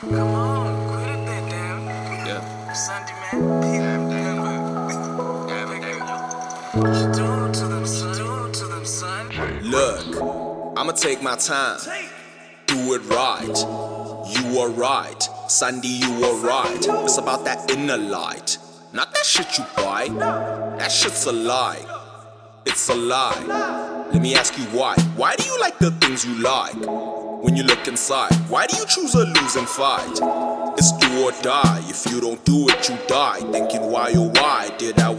[0.00, 1.86] Come on, quit it then, damn.
[2.26, 2.72] Yeah.
[2.72, 3.60] Sunday, man.
[7.12, 8.16] Do it to them, son.
[8.16, 9.28] Do it to them, son.
[9.62, 10.06] Look,
[10.78, 11.80] I'ma take my time.
[12.64, 13.58] Do it right.
[14.34, 15.28] You are right.
[15.48, 16.86] Sandy, you are right.
[17.04, 18.56] It's about that inner light.
[18.94, 20.08] Not that shit you buy.
[20.78, 21.84] That shit's a lie.
[22.64, 24.06] It's a lie.
[24.10, 24.94] Let me ask you why.
[25.16, 27.29] Why do you like the things you like?
[27.42, 30.18] When you look inside, why do you choose a losing fight?
[30.76, 31.82] It's do or die.
[31.88, 33.40] If you don't do it, you die.
[33.50, 35.09] Thinking why oh why did I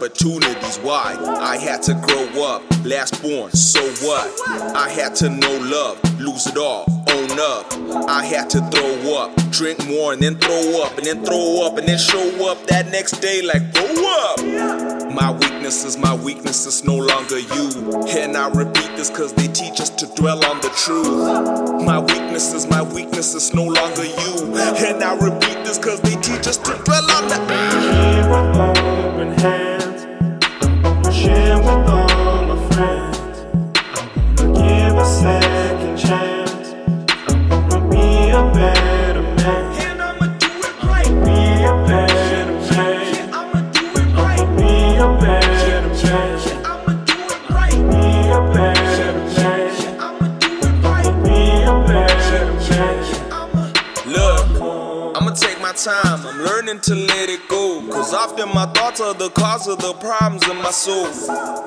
[0.00, 0.78] opportunities?
[0.78, 1.14] Why?
[1.40, 4.32] I had to grow up, last born, so what?
[4.74, 7.66] I had to know love, lose it all, own up.
[8.08, 11.76] I had to throw up, drink more and then throw up, and then throw up,
[11.76, 15.12] and then show up that next day like grow up.
[15.12, 17.68] My weakness is my weakness, it's no longer you.
[18.08, 21.84] And I repeat this cause they teach us to dwell on the truth.
[21.84, 24.56] My weakness is my weakness, it's no longer you.
[24.56, 27.09] And I repeat this cause they teach us to dwell
[55.70, 57.86] my time, I'm learning to let it go.
[57.92, 61.06] Cause often my thoughts are the cause of the problems in my soul.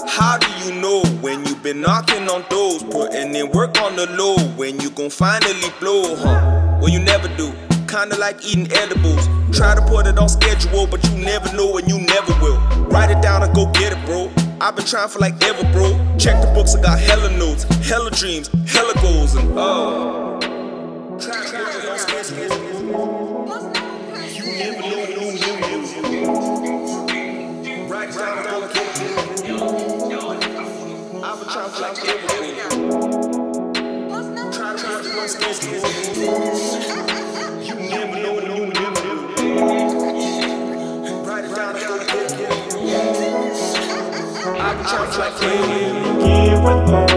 [0.07, 4.07] How do you know when you've been knocking on doors, putting in work on the
[4.11, 6.79] low, when you gon' finally blow, huh?
[6.81, 7.53] Well, you never do.
[7.87, 9.25] Kinda like eating edibles.
[9.55, 12.59] Try to put it on schedule, but you never know and you never will.
[12.87, 14.29] Write it down and go get it, bro.
[14.59, 15.91] I've been trying for like ever, bro.
[16.17, 20.39] Check the books, I got hella notes, hella dreams, hella goals, and oh.
[21.21, 23.82] Try to put it on schedule.
[24.33, 26.17] You never know, no, no, no.
[27.87, 28.89] Right down and go get.
[31.23, 32.79] I've been trying for like ever, bro.
[34.51, 34.87] Try to
[35.19, 35.73] on schedule.
[37.61, 39.13] You never know, no, no, no.
[41.23, 42.31] Right down and go get.
[44.59, 47.12] I've been trying for like ever.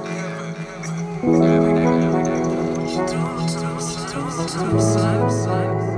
[4.81, 5.94] Sunday,